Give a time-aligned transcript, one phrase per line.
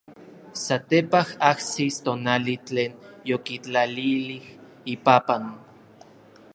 [0.61, 2.91] Satepaj ajsis tonali tlen
[3.31, 4.45] yokitlalilij
[4.93, 5.43] ipapan.